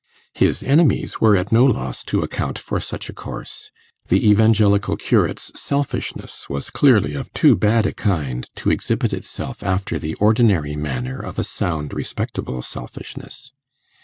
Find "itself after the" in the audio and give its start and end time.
9.13-10.15